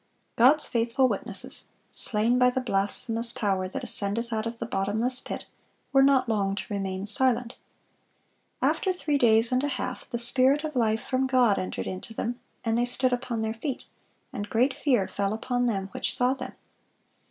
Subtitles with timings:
[0.37, 5.19] (421) God's faithful witnesses, slain by the blasphemous power that "ascendeth out of the bottomless
[5.19, 5.45] pit,"
[5.93, 7.55] were not long to remain silent.
[8.63, 12.39] "After three days and a half the Spirit of life from God entered into them,
[12.65, 13.83] and they stood upon their feet;
[14.33, 16.53] and great fear fell upon them which saw them."